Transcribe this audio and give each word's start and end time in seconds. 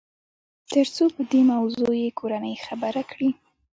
تر 0.71 0.85
څو 0.95 1.05
په 1.15 1.21
دې 1.31 1.41
موضوع 1.53 1.91
يې 2.03 2.09
کورنۍ 2.19 2.55
خبره 2.65 3.01
کړي. 3.11 3.29